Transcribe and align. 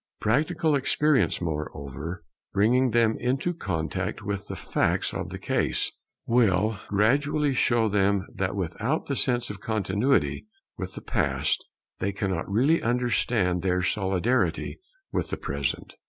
Practical 0.19 0.73
experience, 0.73 1.39
moreover, 1.41 2.25
bringing 2.55 2.89
them 2.89 3.15
into 3.19 3.53
contact 3.53 4.23
with 4.23 4.47
the 4.47 4.55
facts 4.55 5.13
of 5.13 5.29
the 5.29 5.37
case, 5.37 5.91
will 6.25 6.79
gradually 6.89 7.53
show 7.53 7.87
them 7.87 8.25
that 8.33 8.55
without 8.55 9.05
the 9.05 9.15
sense 9.15 9.51
of 9.51 9.59
continuity 9.59 10.47
with 10.75 10.95
the 10.95 11.01
Past 11.03 11.63
they 11.99 12.11
cannot 12.11 12.49
really 12.49 12.81
understand 12.81 13.61
their 13.61 13.83
solidarity 13.83 14.79
with 15.11 15.29
the 15.29 15.37
Present. 15.37 15.93